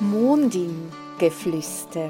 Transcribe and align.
Mondin-Geflüster. 0.00 2.08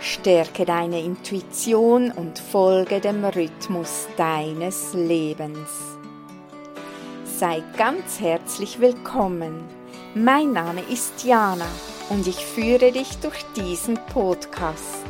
Stärke 0.00 0.64
deine 0.64 1.00
Intuition 1.00 2.10
und 2.10 2.40
folge 2.40 3.00
dem 3.00 3.24
Rhythmus 3.24 4.08
deines 4.16 4.92
Lebens. 4.92 5.70
Sei 7.24 7.62
ganz 7.78 8.18
herzlich 8.18 8.80
willkommen. 8.80 9.62
Mein 10.16 10.52
Name 10.52 10.80
ist 10.90 11.22
Jana 11.22 11.68
und 12.10 12.26
ich 12.26 12.44
führe 12.44 12.90
dich 12.90 13.16
durch 13.18 13.44
diesen 13.54 13.96
Podcast. 14.12 15.04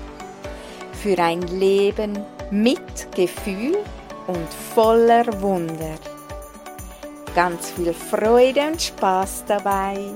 Für 1.02 1.18
ein 1.18 1.40
Leben 1.40 2.18
mit 2.50 3.10
Gefühl 3.16 3.78
und 4.26 4.52
voller 4.74 5.40
Wunder. 5.40 5.94
Ganz 7.34 7.70
viel 7.70 7.94
Freude 7.94 8.66
und 8.66 8.82
Spaß 8.82 9.44
dabei. 9.48 10.14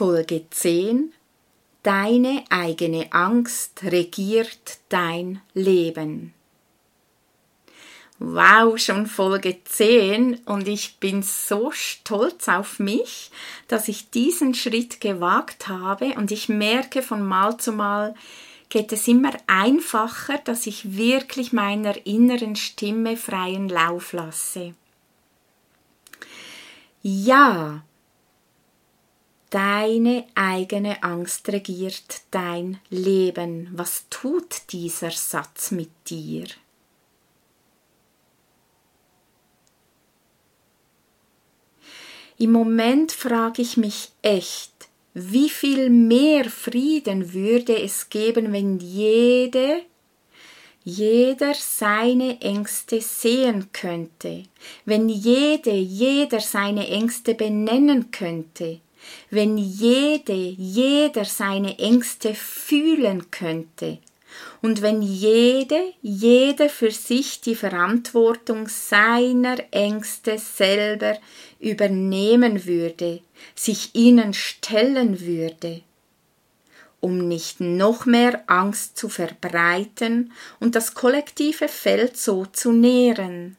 Folge 0.00 0.46
10 0.48 1.12
Deine 1.82 2.44
eigene 2.48 3.12
Angst 3.12 3.82
regiert 3.82 4.78
dein 4.88 5.42
Leben. 5.52 6.32
Wow, 8.18 8.78
schon 8.78 9.06
Folge 9.06 9.62
10 9.62 10.36
und 10.46 10.68
ich 10.68 10.96
bin 11.00 11.22
so 11.22 11.70
stolz 11.70 12.48
auf 12.48 12.78
mich, 12.78 13.30
dass 13.68 13.88
ich 13.88 14.08
diesen 14.08 14.54
Schritt 14.54 15.02
gewagt 15.02 15.68
habe 15.68 16.14
und 16.14 16.30
ich 16.30 16.48
merke 16.48 17.02
von 17.02 17.22
Mal 17.22 17.58
zu 17.58 17.70
Mal, 17.70 18.14
geht 18.70 18.92
es 18.92 19.06
immer 19.06 19.32
einfacher, 19.46 20.38
dass 20.38 20.66
ich 20.66 20.96
wirklich 20.96 21.52
meiner 21.52 22.06
inneren 22.06 22.56
Stimme 22.56 23.18
freien 23.18 23.68
Lauf 23.68 24.14
lasse. 24.14 24.72
Ja, 27.02 27.82
Deine 29.50 30.26
eigene 30.36 31.02
Angst 31.02 31.48
regiert 31.48 32.22
dein 32.30 32.78
Leben. 32.88 33.68
Was 33.72 34.06
tut 34.08 34.62
dieser 34.70 35.10
Satz 35.10 35.72
mit 35.72 35.90
dir? 36.08 36.46
Im 42.38 42.52
Moment 42.52 43.10
frage 43.10 43.60
ich 43.60 43.76
mich 43.76 44.12
echt, 44.22 44.72
wie 45.14 45.50
viel 45.50 45.90
mehr 45.90 46.44
Frieden 46.44 47.34
würde 47.34 47.76
es 47.82 48.08
geben, 48.08 48.52
wenn 48.52 48.78
jede, 48.78 49.82
jeder 50.84 51.54
seine 51.54 52.40
Ängste 52.40 53.00
sehen 53.00 53.72
könnte, 53.72 54.44
wenn 54.84 55.08
jede, 55.08 55.72
jeder 55.72 56.40
seine 56.40 56.88
Ängste 56.88 57.34
benennen 57.34 58.12
könnte, 58.12 58.80
wenn 59.30 59.58
jede, 59.58 60.34
jeder 60.34 61.24
seine 61.24 61.78
Ängste 61.78 62.34
fühlen 62.34 63.30
könnte 63.30 63.98
und 64.62 64.82
wenn 64.82 65.02
jede, 65.02 65.92
jede 66.02 66.68
für 66.68 66.90
sich 66.90 67.40
die 67.40 67.54
Verantwortung 67.54 68.68
seiner 68.68 69.56
Ängste 69.70 70.38
selber 70.38 71.18
übernehmen 71.58 72.66
würde, 72.66 73.20
sich 73.54 73.94
ihnen 73.94 74.34
stellen 74.34 75.20
würde, 75.20 75.82
um 77.00 77.26
nicht 77.28 77.60
noch 77.60 78.04
mehr 78.04 78.44
Angst 78.46 78.98
zu 78.98 79.08
verbreiten 79.08 80.32
und 80.58 80.74
das 80.74 80.94
kollektive 80.94 81.68
Feld 81.68 82.16
so 82.16 82.44
zu 82.46 82.72
nähren 82.72 83.56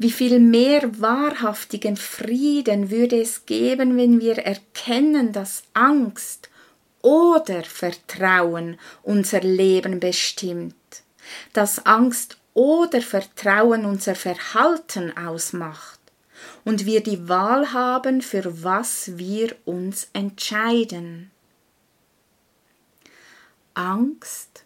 wie 0.00 0.10
viel 0.10 0.40
mehr 0.40 0.98
wahrhaftigen 0.98 1.94
Frieden 1.94 2.90
würde 2.90 3.20
es 3.20 3.44
geben, 3.44 3.98
wenn 3.98 4.18
wir 4.18 4.38
erkennen, 4.38 5.30
dass 5.30 5.64
Angst 5.74 6.48
oder 7.02 7.62
Vertrauen 7.64 8.78
unser 9.02 9.42
Leben 9.42 10.00
bestimmt, 10.00 10.74
dass 11.52 11.84
Angst 11.84 12.38
oder 12.54 13.02
Vertrauen 13.02 13.84
unser 13.84 14.14
Verhalten 14.14 15.14
ausmacht. 15.18 16.00
Und 16.64 16.86
wir 16.86 17.02
die 17.02 17.28
Wahl 17.28 17.74
haben, 17.74 18.22
für 18.22 18.64
was 18.64 19.18
wir 19.18 19.54
uns 19.66 20.08
entscheiden. 20.14 21.30
Angst 23.74 24.64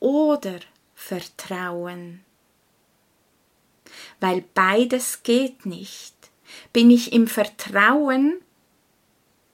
oder 0.00 0.60
Vertrauen 0.94 2.24
weil 4.22 4.44
beides 4.54 5.22
geht 5.24 5.66
nicht. 5.66 6.14
Bin 6.72 6.90
ich 6.90 7.12
im 7.12 7.26
Vertrauen, 7.26 8.40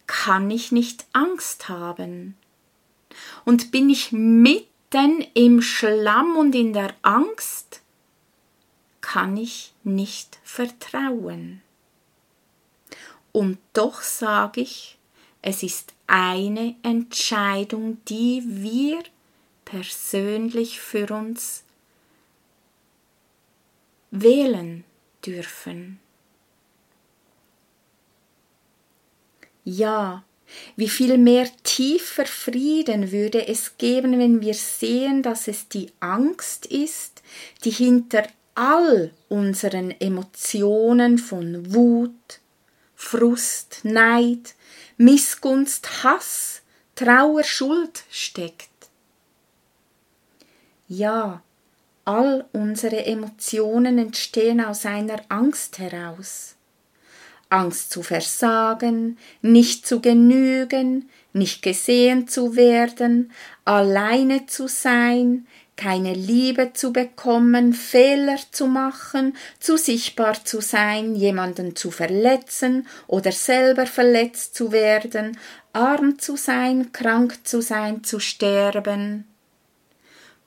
kann 0.07 0.51
ich 0.51 0.73
nicht 0.73 1.07
Angst 1.13 1.69
haben. 1.69 2.37
Und 3.45 3.71
bin 3.71 3.89
ich 3.89 4.13
mitten 4.13 5.25
im 5.35 5.63
Schlamm 5.63 6.37
und 6.37 6.55
in 6.55 6.73
der 6.73 6.95
Angst, 7.03 7.81
kann 9.01 9.39
ich 9.39 9.73
nicht 9.85 10.39
vertrauen. 10.45 11.63
Und 13.33 13.59
doch 13.73 14.03
sage 14.03 14.61
ich, 14.61 14.99
es 15.41 15.63
ist 15.63 15.95
eine 16.07 16.75
Entscheidung, 16.83 18.05
die 18.07 18.43
wir 18.45 19.03
persönlich 19.65 20.81
für 20.81 21.07
uns 21.15 21.65
wählen 24.11 24.85
dürfen. 25.25 26.01
Ja, 29.65 30.25
wie 30.77 30.89
viel 30.89 31.19
mehr 31.19 31.49
tiefer 31.63 32.25
Frieden 32.25 33.13
würde 33.13 33.49
es 33.49 33.77
geben, 33.77 34.19
wenn 34.19 34.41
wir 34.41 34.55
sehen, 34.55 35.23
dass 35.23 35.47
es 35.47 35.69
die 35.69 35.93
Angst 36.01 36.67
ist, 36.67 37.23
die 37.65 37.71
hinter 37.71 38.27
all 38.55 39.13
unseren 39.29 39.91
Emotionen 40.01 41.19
von 41.19 41.75
Wut, 41.75 42.41
Frust, 42.95 43.81
Neid, 43.85 44.55
Missgunst, 44.97 46.03
Hass, 46.03 46.63
Trauer, 46.95 47.45
Schuld 47.45 48.03
steckt. 48.11 48.69
Ja, 50.89 51.43
All 52.09 52.47
unsere 52.53 53.05
Emotionen 53.05 53.99
entstehen 53.99 54.63
aus 54.63 54.87
einer 54.87 55.21
Angst 55.29 55.79
heraus. 55.79 56.55
Angst 57.51 57.91
zu 57.91 58.03
versagen, 58.03 59.19
nicht 59.43 59.87
zu 59.87 60.01
genügen, 60.01 61.11
nicht 61.35 61.61
gesehen 61.61 62.27
zu 62.27 62.57
werden, 62.57 63.31
alleine 63.67 64.47
zu 64.47 64.69
sein, 64.69 65.47
keine 65.77 66.15
Liebe 66.15 66.73
zu 66.73 66.95
bekommen, 66.95 67.75
Fehler 67.75 68.39
zu 68.53 68.69
machen, 68.69 69.37
zu 69.61 69.77
sichtbar 69.77 70.43
zu 70.47 70.63
sein, 70.63 71.15
jemanden 71.15 71.77
zu 71.77 71.91
verletzen 71.91 72.89
oder 73.07 73.33
selber 73.33 73.85
verletzt 73.85 74.55
zu 74.55 74.73
werden, 74.73 75.37
arm 75.75 76.19
zu 76.19 76.39
sein, 76.39 76.91
krank 76.91 77.47
zu 77.47 77.61
sein, 77.61 78.03
zu 78.03 78.19
sterben. 78.19 79.27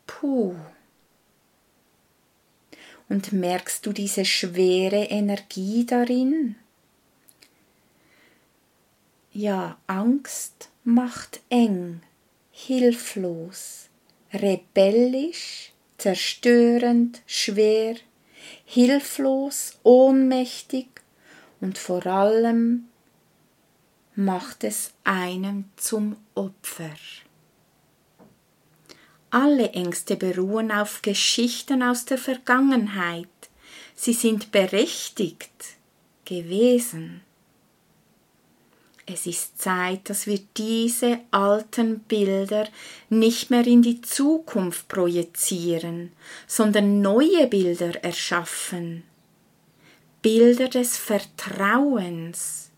Puh. 0.08 0.56
Und 3.12 3.34
merkst 3.34 3.86
du 3.86 3.92
diese 3.92 4.24
schwere 4.24 5.04
Energie 5.04 5.86
darin? 5.86 6.56
Ja, 9.34 9.78
Angst 9.86 10.70
macht 10.86 11.42
eng, 11.50 12.04
hilflos, 12.52 13.90
rebellisch, 14.32 15.74
zerstörend, 15.98 17.22
schwer, 17.26 17.96
hilflos, 18.64 19.78
ohnmächtig 19.84 20.88
und 21.60 21.78
vor 21.78 22.06
allem 22.06 22.88
macht 24.16 24.64
es 24.64 24.94
einen 25.04 25.70
zum 25.76 26.16
Opfer. 26.34 26.96
Alle 29.32 29.72
Ängste 29.72 30.18
beruhen 30.18 30.72
auf 30.72 31.02
Geschichten 31.02 31.82
aus 31.82 32.04
der 32.04 32.18
Vergangenheit. 32.18 33.28
Sie 33.96 34.14
sind 34.14 34.52
berechtigt 34.52 35.78
gewesen. 36.26 37.22
Es 39.06 39.26
ist 39.26 39.62
Zeit, 39.62 40.10
dass 40.10 40.28
wir 40.28 40.40
diese 40.58 41.20
alten 41.32 42.00
Bilder 42.00 42.68
nicht 43.10 43.50
mehr 43.50 43.66
in 43.66 43.82
die 43.82 44.02
Zukunft 44.02 44.88
projizieren, 44.90 46.12
sondern 46.46 47.02
neue 47.02 47.48
Bilder 47.48 48.04
erschaffen. 48.04 49.04
Bilder 50.22 50.68
des 50.68 50.98
Vertrauens, 50.98 52.71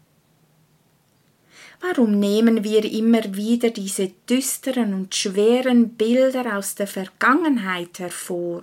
Warum 1.86 2.18
nehmen 2.18 2.64
wir 2.64 2.90
immer 2.90 3.36
wieder 3.36 3.70
diese 3.70 4.08
düsteren 4.30 4.94
und 4.94 5.14
schweren 5.16 5.90
Bilder 5.90 6.58
aus 6.58 6.76
der 6.76 6.88
Vergangenheit 6.88 8.00
hervor 8.00 8.62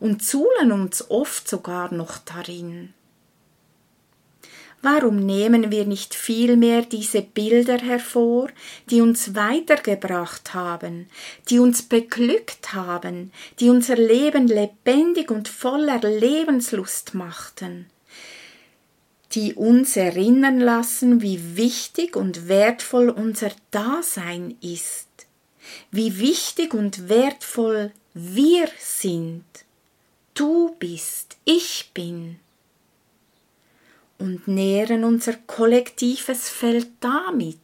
und 0.00 0.24
zuhlen 0.24 0.72
uns 0.72 1.10
oft 1.10 1.46
sogar 1.46 1.92
noch 1.92 2.16
darin? 2.16 2.94
Warum 4.80 5.16
nehmen 5.16 5.70
wir 5.70 5.84
nicht 5.84 6.14
vielmehr 6.14 6.80
diese 6.80 7.20
Bilder 7.20 7.76
hervor, 7.76 8.48
die 8.88 9.02
uns 9.02 9.34
weitergebracht 9.34 10.54
haben, 10.54 11.10
die 11.50 11.58
uns 11.58 11.82
beglückt 11.82 12.72
haben, 12.72 13.32
die 13.60 13.68
unser 13.68 13.96
Leben 13.96 14.48
lebendig 14.48 15.30
und 15.30 15.46
voller 15.46 16.00
Lebenslust 16.00 17.12
machten, 17.12 17.90
die 19.34 19.54
uns 19.54 19.96
erinnern 19.96 20.60
lassen, 20.60 21.22
wie 21.22 21.56
wichtig 21.56 22.16
und 22.16 22.48
wertvoll 22.48 23.08
unser 23.08 23.50
Dasein 23.70 24.56
ist, 24.60 25.08
wie 25.90 26.18
wichtig 26.18 26.74
und 26.74 27.08
wertvoll 27.08 27.92
wir 28.14 28.68
sind. 28.78 29.44
Du 30.34 30.74
bist, 30.78 31.36
ich 31.44 31.90
bin 31.94 32.38
und 34.18 34.46
nähren 34.46 35.04
unser 35.04 35.34
kollektives 35.34 36.48
Feld 36.48 36.88
damit. 37.00 37.58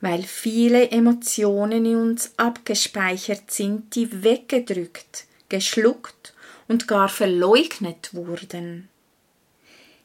Weil 0.00 0.22
viele 0.24 0.90
Emotionen 0.90 1.86
in 1.86 1.96
uns 1.96 2.32
abgespeichert 2.36 3.50
sind, 3.50 3.94
die 3.94 4.22
weggedrückt, 4.22 5.26
geschluckt 5.48 6.33
und 6.68 6.88
gar 6.88 7.08
verleugnet 7.08 8.14
wurden. 8.14 8.88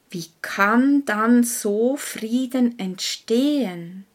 Wie 0.10 0.26
kann 0.42 1.06
dann 1.06 1.44
so 1.44 1.96
Frieden 1.96 2.78
entstehen? 2.80 4.06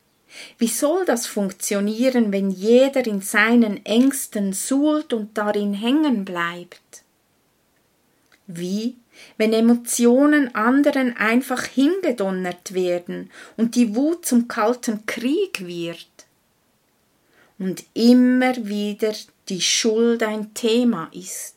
Wie 0.59 0.69
soll 0.69 1.05
das 1.05 1.27
funktionieren, 1.27 2.33
wenn 2.33 2.51
jeder 2.51 3.07
in 3.07 3.21
seinen 3.21 3.85
Ängsten 3.87 4.53
suhlt 4.53 5.13
und 5.13 5.39
darin 5.39 5.75
hängen 5.75 6.25
bleibt? 6.25 7.05
Wie 8.47 8.97
wenn 9.37 9.53
Emotionen 9.53 10.55
anderen 10.55 11.17
einfach 11.17 11.65
hingedonnert 11.65 12.75
werden 12.75 13.31
und 13.57 13.75
die 13.75 13.95
Wut 13.95 14.27
zum 14.27 14.49
kalten 14.49 15.07
Krieg 15.07 15.67
wird. 15.67 16.07
Und 17.59 17.85
immer 17.95 18.55
wieder 18.67 19.13
die 19.49 19.61
Schuld 19.61 20.23
ein 20.23 20.55
Thema 20.55 21.09
ist. 21.13 21.54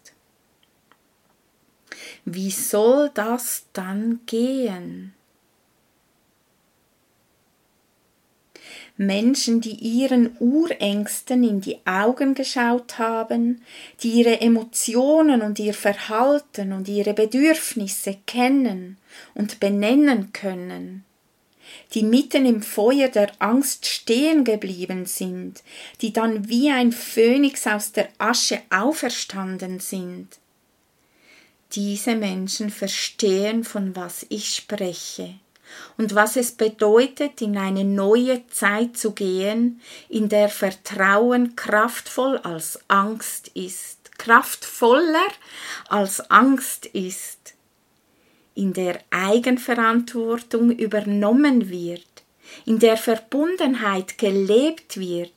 Wie 2.25 2.51
soll 2.51 3.12
das 3.13 3.65
dann 3.74 4.19
gehen? 4.25 5.13
Menschen, 8.98 9.62
die 9.62 9.75
ihren 9.75 10.36
Urängsten 10.39 11.44
in 11.44 11.62
die 11.62 11.77
Augen 11.86 12.33
geschaut 12.33 12.98
haben, 12.98 13.62
die 14.01 14.09
ihre 14.09 14.42
Emotionen 14.42 15.44
und 15.44 15.59
ihr 15.59 15.75
Verhalten 15.75 16.74
und 16.74 16.88
ihre 16.88 17.13
Bedürfnisse 17.13 18.18
kennen 18.25 18.98
und 19.36 19.59
benennen 19.59 20.33
können, 20.33 21.06
die 21.94 22.01
mitten 22.01 22.48
im 22.48 22.63
Feuer 22.63 23.07
der 23.07 23.31
Angst 23.38 23.86
stehen 23.86 24.44
geblieben 24.44 25.06
sind, 25.06 25.62
die 26.01 26.12
dann 26.12 26.50
wie 26.50 26.71
ein 26.71 26.92
Phönix 26.92 27.68
aus 27.68 27.92
der 27.92 28.09
Asche 28.18 28.62
auferstanden 28.71 29.80
sind. 29.80 30.39
Diese 31.73 32.15
Menschen 32.15 32.69
verstehen, 32.69 33.63
von 33.63 33.95
was 33.95 34.25
ich 34.29 34.55
spreche. 34.55 35.35
Und 35.97 36.15
was 36.15 36.37
es 36.37 36.53
bedeutet, 36.53 37.41
in 37.41 37.57
eine 37.57 37.83
neue 37.83 38.47
Zeit 38.47 38.97
zu 38.97 39.11
gehen, 39.11 39.81
in 40.07 40.29
der 40.29 40.49
Vertrauen 40.49 41.55
kraftvoll 41.55 42.37
als 42.37 42.79
Angst 42.87 43.49
ist, 43.49 44.17
kraftvoller 44.17 45.27
als 45.89 46.31
Angst 46.31 46.85
ist, 46.85 47.53
in 48.55 48.73
der 48.73 48.99
Eigenverantwortung 49.11 50.71
übernommen 50.71 51.69
wird, 51.69 52.05
in 52.65 52.79
der 52.79 52.97
Verbundenheit 52.97 54.17
gelebt 54.17 54.97
wird, 54.97 55.33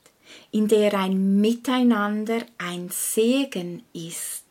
in 0.53 0.69
der 0.69 0.95
ein 0.95 1.41
Miteinander 1.41 2.41
ein 2.59 2.89
Segen 2.91 3.83
ist, 3.93 4.50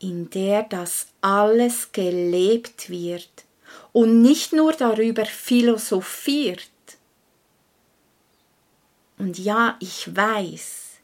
in 0.00 0.30
der 0.30 0.64
das 0.64 1.08
alles 1.20 1.92
gelebt 1.92 2.90
wird, 2.90 3.30
und 3.92 4.22
nicht 4.22 4.52
nur 4.52 4.72
darüber 4.72 5.24
philosophiert. 5.24 6.70
Und 9.18 9.38
ja, 9.38 9.76
ich 9.80 10.14
weiß, 10.14 10.98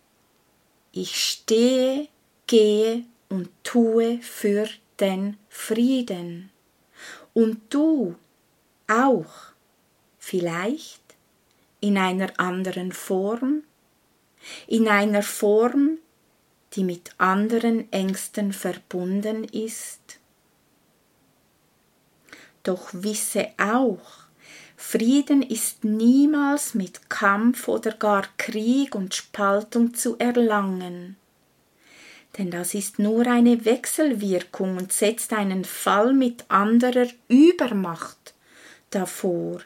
ich 0.93 1.22
stehe, 1.22 2.08
gehe 2.46 3.04
und 3.28 3.50
tue 3.62 4.19
für 4.22 4.69
den 4.98 5.37
Frieden. 5.48 6.50
Und 7.34 7.60
du 7.70 8.16
auch, 8.88 9.52
vielleicht 10.19 11.02
in 11.81 11.98
einer 11.98 12.32
anderen 12.38 12.93
Form, 12.93 13.62
in 14.66 14.88
einer 14.88 15.22
Form, 15.22 15.98
die 16.76 16.84
mit 16.84 17.11
anderen 17.19 17.90
Ängsten 17.93 18.52
verbunden 18.52 19.44
ist 19.44 20.19
doch 22.67 22.88
wisse 22.93 23.49
auch, 23.58 24.26
Frieden 24.76 25.43
ist 25.43 25.84
niemals 25.84 26.75
mit 26.75 27.08
Kampf 27.08 27.69
oder 27.69 27.93
gar 27.93 28.25
Krieg 28.37 28.94
und 28.94 29.14
Spaltung 29.14 29.94
zu 29.94 30.19
erlangen. 30.19 31.17
Denn 32.37 32.50
das 32.50 32.75
ist 32.75 32.99
nur 32.99 33.26
eine 33.26 33.64
Wechselwirkung 33.64 34.76
und 34.76 34.93
setzt 34.93 35.32
einen 35.32 35.64
Fall 35.64 36.12
mit 36.12 36.44
anderer 36.49 37.06
Übermacht 37.29 38.34
davor, 38.90 39.61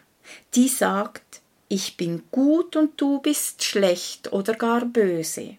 die 0.55 0.69
sagt, 0.69 1.41
ich 1.69 1.97
bin 1.97 2.23
gut 2.31 2.77
und 2.77 3.01
du 3.01 3.21
bist 3.21 3.65
schlecht 3.65 4.33
oder 4.33 4.55
gar 4.55 4.85
böse. 4.85 5.57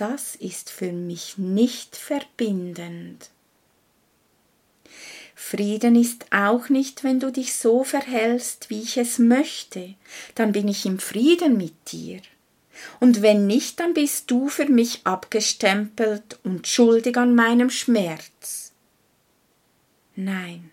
Das 0.00 0.34
ist 0.34 0.70
für 0.70 0.92
mich 0.92 1.36
nicht 1.36 1.94
verbindend. 1.94 3.28
Frieden 5.34 5.94
ist 5.94 6.24
auch 6.32 6.70
nicht, 6.70 7.04
wenn 7.04 7.20
du 7.20 7.30
dich 7.30 7.52
so 7.52 7.84
verhältst, 7.84 8.70
wie 8.70 8.80
ich 8.80 8.96
es 8.96 9.18
möchte, 9.18 9.96
dann 10.34 10.52
bin 10.52 10.68
ich 10.68 10.86
im 10.86 10.98
Frieden 10.98 11.58
mit 11.58 11.92
dir. 11.92 12.22
Und 12.98 13.20
wenn 13.20 13.46
nicht, 13.46 13.78
dann 13.78 13.92
bist 13.92 14.30
du 14.30 14.48
für 14.48 14.64
mich 14.64 15.02
abgestempelt 15.04 16.38
und 16.44 16.66
schuldig 16.66 17.18
an 17.18 17.34
meinem 17.34 17.68
Schmerz. 17.68 18.72
Nein. 20.16 20.70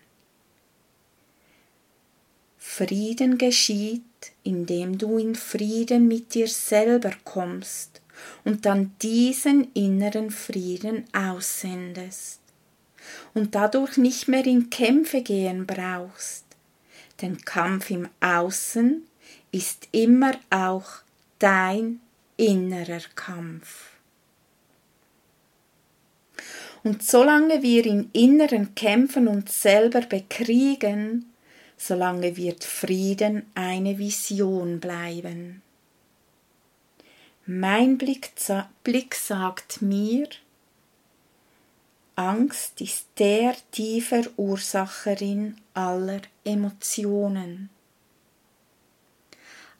Frieden 2.56 3.36
geschieht, 3.36 4.02
indem 4.42 4.96
du 4.96 5.18
in 5.18 5.34
Frieden 5.34 6.08
mit 6.08 6.32
dir 6.32 6.48
selber 6.48 7.12
kommst 7.24 8.00
und 8.44 8.66
dann 8.66 8.92
diesen 9.02 9.72
inneren 9.74 10.30
Frieden 10.30 11.04
aussendest 11.12 12.40
und 13.34 13.54
dadurch 13.54 13.96
nicht 13.96 14.28
mehr 14.28 14.46
in 14.46 14.70
Kämpfe 14.70 15.22
gehen 15.22 15.66
brauchst. 15.66 16.44
Denn 17.20 17.40
Kampf 17.44 17.90
im 17.90 18.08
Außen 18.20 19.02
ist 19.50 19.88
immer 19.92 20.32
auch 20.50 20.86
dein 21.38 22.00
innerer 22.36 23.02
Kampf. 23.14 23.90
Und 26.84 27.02
solange 27.02 27.62
wir 27.62 27.84
in 27.86 28.10
inneren 28.12 28.74
Kämpfen 28.74 29.26
uns 29.26 29.62
selber 29.62 30.02
bekriegen, 30.02 31.32
solange 31.76 32.36
wird 32.36 32.64
Frieden 32.64 33.46
eine 33.54 33.98
Vision 33.98 34.80
bleiben. 34.80 35.62
Mein 37.50 37.96
Blick, 37.96 38.32
Blick 38.84 39.14
sagt 39.14 39.80
mir, 39.80 40.28
Angst 42.14 42.78
ist 42.82 43.06
der 43.18 43.56
die 43.72 44.02
Verursacherin 44.02 45.56
aller 45.72 46.20
Emotionen. 46.44 47.70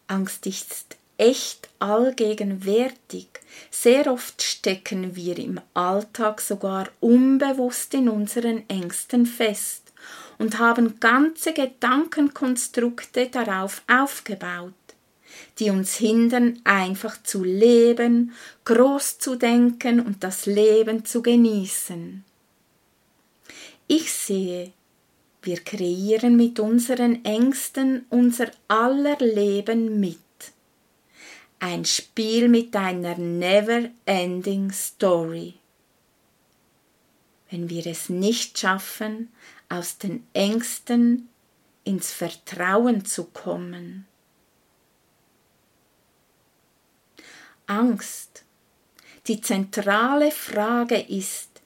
Angst 0.07 0.47
ist 0.47 0.97
echt 1.19 1.69
allgegenwärtig. 1.79 3.29
Sehr 3.71 4.11
oft 4.11 4.41
stecken 4.41 5.15
wir 5.15 5.37
im 5.39 5.61
Alltag 5.75 6.41
sogar 6.41 6.89
unbewusst 7.01 7.93
in 7.93 8.09
unseren 8.09 8.67
Ängsten 8.71 9.27
fest 9.27 9.93
und 10.39 10.59
haben 10.59 11.01
ganze 11.01 11.53
Gedankenkonstrukte 11.53 13.27
darauf 13.27 13.83
aufgebaut, 13.87 14.73
die 15.59 15.71
uns 15.71 15.97
hindern, 15.97 16.61
einfach 16.65 17.23
zu 17.23 17.45
leben, 17.45 18.33
groß 18.65 19.19
zu 19.19 19.37
denken 19.37 20.01
und 20.01 20.25
das 20.25 20.47
Leben 20.47 21.05
zu 21.05 21.23
genießen. 21.23 22.25
Ich 23.87 24.13
sehe, 24.13 24.73
wir 25.43 25.59
kreieren 25.59 26.37
mit 26.37 26.61
unseren 26.61 27.25
Ängsten 27.25 28.05
unser 28.11 28.51
aller 28.69 29.17
Leben 29.19 29.99
mit. 30.01 30.19
Ein 31.61 31.85
Spiel 31.85 32.49
mit 32.49 32.77
einer 32.77 33.17
never-ending 33.17 34.71
Story. 34.73 35.55
wenn 37.51 37.71
wir 37.71 37.87
es 37.87 38.09
nicht 38.09 38.59
schaffen, 38.59 39.31
aus 39.69 39.99
den 39.99 40.27
Ängsten 40.33 41.29
ins 41.85 42.13
Vertrauen 42.13 43.05
zu 43.05 43.25
kommen. 43.25 44.07
Angst. 47.69 48.45
Die 49.27 49.41
zentrale 49.41 50.31
Frage 50.31 50.99
ist, 50.99 51.61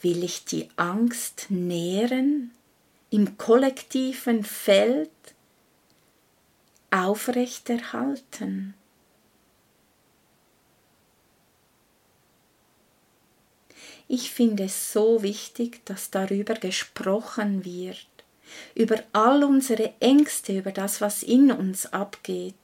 will 0.00 0.22
ich 0.22 0.44
die 0.44 0.68
Angst 0.76 1.46
nähren, 1.48 2.52
im 3.10 3.38
kollektiven 3.38 4.44
Feld 4.44 5.10
aufrechterhalten? 6.90 8.74
Ich 14.06 14.30
finde 14.30 14.64
es 14.64 14.92
so 14.92 15.22
wichtig, 15.22 15.84
dass 15.84 16.10
darüber 16.10 16.54
gesprochen 16.54 17.64
wird, 17.64 18.06
über 18.74 19.02
all 19.12 19.44
unsere 19.44 19.92
Ängste, 20.00 20.58
über 20.58 20.72
das, 20.72 21.00
was 21.00 21.22
in 21.22 21.52
uns 21.52 21.86
abgeht. 21.92 22.54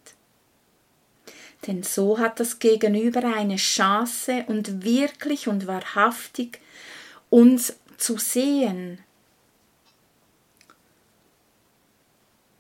Denn 1.67 1.83
so 1.83 2.19
hat 2.19 2.41
das 2.41 2.59
Gegenüber 2.59 3.25
eine 3.25 3.57
Chance 3.57 4.45
und 4.49 4.85
wirklich 4.85 5.49
und 5.49 5.67
wahrhaftig 5.67 6.61
uns 7.31 7.75
zu 7.97 8.19
sehen. 8.19 8.99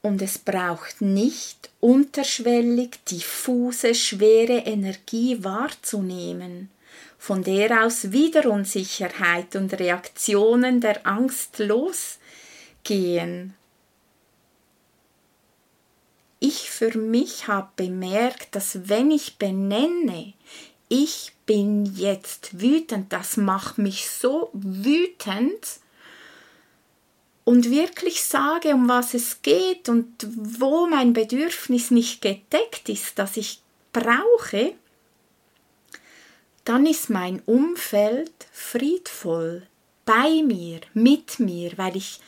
Und 0.01 0.21
es 0.21 0.39
braucht 0.39 1.01
nicht 1.01 1.71
unterschwellig 1.81 3.03
diffuse, 3.07 3.95
schwere 3.95 4.59
Energie 4.59 5.43
wahrzunehmen, 5.43 6.71
von 7.19 7.43
der 7.43 7.85
aus 7.85 8.13
wieder 8.13 8.51
Unsicherheit 8.51 9.57
und 9.57 9.73
Reaktionen 9.73 10.83
der 10.83 11.07
Angst 11.07 11.59
losgehen. 11.59 13.55
Ich 16.39 16.69
für 16.91 16.99
mich 16.99 17.49
habe 17.49 17.69
bemerkt, 17.77 18.55
dass 18.55 18.89
wenn 18.89 19.11
ich 19.11 19.39
benenne, 19.39 20.35
ich 20.89 21.33
bin 21.47 21.87
jetzt 21.97 22.61
wütend, 22.61 23.13
das 23.13 23.37
macht 23.37 23.79
mich 23.79 24.11
so 24.11 24.51
wütend, 24.53 25.81
und 27.45 27.71
wirklich 27.71 28.25
sage, 28.25 28.71
um 28.71 28.89
was 28.89 29.13
es 29.13 29.43
geht 29.43 29.91
und 29.91 30.27
wo 30.35 30.87
mein 30.87 31.13
Bedürfnis 31.13 31.91
nicht 31.91 32.23
gedeckt 32.23 32.89
ist, 32.89 33.19
das 33.19 33.37
ich 33.37 33.61
brauche, 33.93 34.73
dann 36.65 36.87
ist 36.87 37.11
mein 37.11 37.43
Umfeld 37.45 38.33
friedvoll, 38.51 39.67
bei 40.07 40.43
mir, 40.43 40.81
mit 40.95 41.39
mir, 41.39 41.73
weil 41.77 41.97
ich 41.97 42.21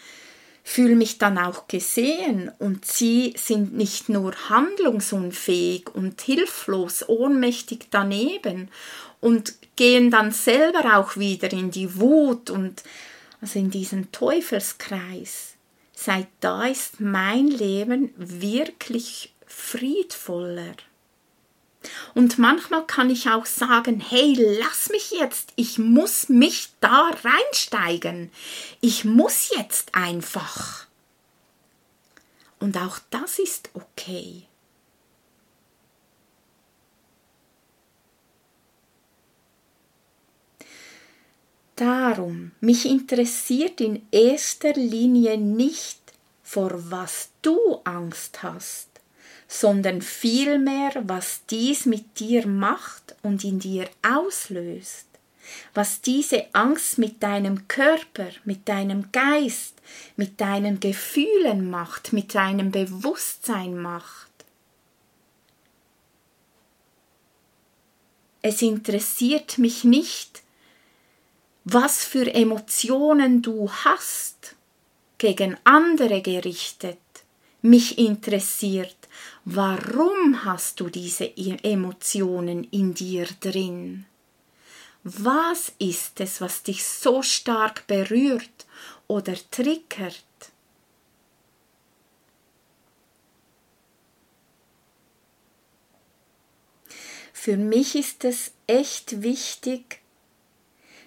fühle 0.68 0.96
mich 0.96 1.18
dann 1.18 1.38
auch 1.38 1.68
gesehen 1.68 2.50
und 2.58 2.85
sie 2.85 3.35
sind 3.37 3.75
nicht 3.75 4.08
nur 4.08 4.35
handlungsunfähig 4.49 5.94
und 5.94 6.20
hilflos, 6.20 7.08
ohnmächtig 7.08 7.87
daneben 7.92 8.68
und 9.20 9.54
gehen 9.76 10.11
dann 10.11 10.32
selber 10.32 10.99
auch 10.99 11.16
wieder 11.16 11.52
in 11.52 11.70
die 11.70 12.00
Wut 12.00 12.50
und 12.50 12.82
also 13.40 13.61
in 13.61 13.70
diesen 13.70 14.11
Teufelskreis. 14.11 15.54
Seit 15.94 16.26
da 16.40 16.66
ist 16.66 16.99
mein 16.99 17.46
Leben 17.46 18.12
wirklich 18.16 19.32
friedvoller. 19.46 20.75
Und 22.14 22.38
manchmal 22.38 22.87
kann 22.87 23.11
ich 23.11 23.28
auch 23.28 23.47
sagen, 23.47 24.00
hey, 24.00 24.35
lass 24.61 24.90
mich 24.90 25.11
jetzt, 25.11 25.52
ich 25.57 25.78
muss 25.78 26.28
mich 26.28 26.71
da 26.81 27.11
reinsteigen. 27.23 28.31
Ich 28.81 29.05
muss 29.05 29.50
jetzt 29.57 29.95
einfach. 29.95 30.87
Und 32.59 32.76
auch 32.76 32.99
das 33.11 33.38
ist 33.38 33.71
okay. 33.75 34.45
Darum, 41.76 42.52
mich 42.61 42.87
interessiert 42.87 43.83
in 43.83 44.07
erster 44.11 44.73
Linie 44.73 45.37
nicht, 45.37 46.00
vor 46.43 46.90
was 46.90 47.28
du 47.43 47.59
Angst 47.85 48.43
hast, 48.43 48.88
sondern 49.49 50.03
vielmehr, 50.03 50.93
was 51.05 51.43
dies 51.49 51.87
mit 51.87 52.19
dir 52.19 52.47
macht 52.47 53.15
und 53.23 53.45
in 53.45 53.59
dir 53.59 53.88
auslöst, 54.03 55.07
was 55.75 56.00
diese 56.00 56.47
Angst 56.53 56.99
mit 56.99 57.23
deinem 57.23 57.69
Körper, 57.69 58.29
mit 58.45 58.69
deinem 58.69 59.12
Geist, 59.12 59.75
mit 60.17 60.41
deinen 60.41 60.81
Gefühlen 60.81 61.71
macht, 61.71 62.12
mit 62.12 62.35
deinem 62.35 62.71
Bewusstsein 62.71 63.76
macht. 63.81 64.26
Es 68.43 68.62
interessiert 68.62 69.59
mich 69.59 69.85
nicht, 69.85 70.43
was 71.65 72.05
für 72.05 72.33
Emotionen 72.33 73.43
du 73.43 73.69
hast, 73.71 74.55
gegen 75.19 75.57
andere 75.65 76.23
gerichtet. 76.23 76.99
Mich 77.62 77.99
interessiert, 77.99 78.96
Warum 79.49 80.45
hast 80.45 80.81
du 80.81 80.88
diese 80.88 81.25
e- 81.25 81.57
Emotionen 81.62 82.65
in 82.65 82.95
dir 82.95 83.29
drin? 83.38 84.05
Was 85.05 85.73
ist 85.79 86.19
es, 86.19 86.41
was 86.41 86.65
dich 86.65 86.85
so 86.85 87.23
stark 87.23 87.87
berührt 87.87 88.67
oder 89.07 89.37
triggert? 89.53 90.25
Für 97.33 97.57
mich 97.57 97.95
ist 97.95 98.25
es 98.25 98.50
echt 98.67 99.23
wichtig, 99.23 100.00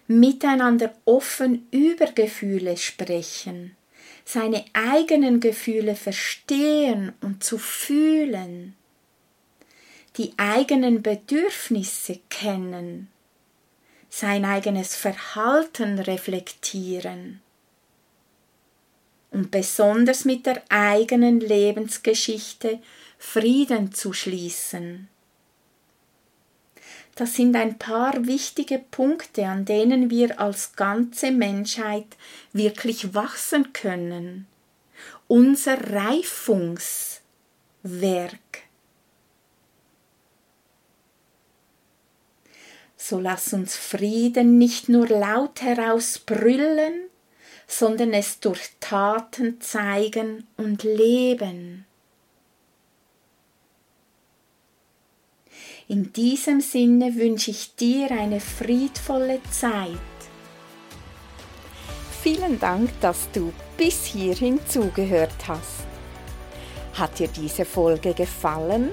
miteinander 0.08 0.96
offen 1.04 1.68
über 1.72 2.06
Gefühle 2.14 2.78
sprechen 2.78 3.76
seine 4.32 4.64
eigenen 4.74 5.40
Gefühle 5.40 5.96
verstehen 5.96 7.14
und 7.20 7.44
zu 7.44 7.58
fühlen, 7.58 8.76
die 10.18 10.34
eigenen 10.38 11.02
Bedürfnisse 11.02 12.20
kennen, 12.30 13.08
sein 14.08 14.46
eigenes 14.46 14.96
Verhalten 14.96 15.98
reflektieren. 15.98 17.42
Und 19.32 19.50
besonders 19.50 20.26
mit 20.26 20.46
der 20.46 20.62
eigenen 20.70 21.40
Lebensgeschichte 21.40 22.80
Frieden 23.18 23.94
zu 23.94 24.14
schließen. 24.14 25.08
Das 27.20 27.34
sind 27.34 27.54
ein 27.58 27.78
paar 27.78 28.28
wichtige 28.28 28.80
Punkte, 28.80 29.46
an 29.46 29.66
denen 29.66 30.10
wir 30.10 30.40
als 30.40 30.78
ganze 30.78 31.32
Menschheit 31.32 32.06
wirklich 32.54 33.14
wachsen 33.14 33.74
können. 33.74 34.48
Unser 35.28 35.92
Reifungswerk. 35.92 37.20
So 42.96 43.20
lass 43.20 43.52
uns 43.52 43.76
Frieden 43.76 44.58
nicht 44.58 44.88
nur 44.88 45.10
laut 45.10 45.62
herausbrüllen, 45.62 47.02
sondern 47.68 48.14
es 48.14 48.40
durch 48.40 48.62
Taten 48.80 49.60
zeigen 49.60 50.48
und 50.56 50.84
leben. 50.84 51.84
In 55.92 56.14
diesem 56.14 56.62
Sinne 56.62 57.16
wünsche 57.16 57.50
ich 57.50 57.74
dir 57.76 58.12
eine 58.12 58.40
friedvolle 58.40 59.40
Zeit. 59.50 59.98
Vielen 62.22 62.60
Dank, 62.60 62.92
dass 63.02 63.28
du 63.32 63.52
bis 63.76 64.06
hierhin 64.06 64.60
zugehört 64.68 65.34
hast. 65.48 65.88
Hat 66.94 67.18
dir 67.18 67.28
diese 67.28 67.66
Folge 67.66 68.14
gefallen? 68.14 68.92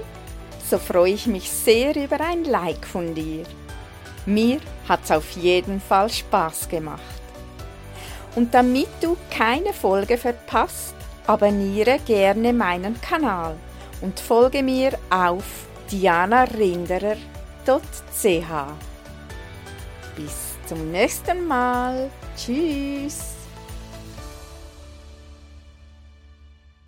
So 0.70 0.78
freue 0.78 1.12
ich 1.12 1.26
mich 1.26 1.50
sehr 1.50 1.94
über 1.94 2.18
ein 2.18 2.44
Like 2.44 2.86
von 2.86 3.14
dir. 3.14 3.44
Mir 4.24 4.58
hat 4.88 5.00
es 5.04 5.10
auf 5.10 5.32
jeden 5.32 5.82
Fall 5.82 6.08
Spaß 6.08 6.66
gemacht. 6.70 7.02
Und 8.36 8.54
damit 8.54 8.88
du 9.02 9.18
keine 9.30 9.74
Folge 9.74 10.16
verpasst, 10.16 10.94
abonniere 11.26 11.98
gerne 12.06 12.54
meinen 12.54 12.98
Kanal 13.02 13.54
und 14.00 14.18
folge 14.18 14.62
mir 14.62 14.98
auf 15.10 15.66
dianarinderer.ch. 15.90 17.16
Bis 20.16 20.56
zum 20.66 20.90
nächsten 20.90 21.46
Mal. 21.46 22.10
Tschüss. 22.36 23.35